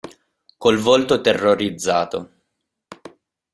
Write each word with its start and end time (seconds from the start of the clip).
Col 0.57 0.77
volto 0.79 1.21
terrorizzato. 1.21 2.31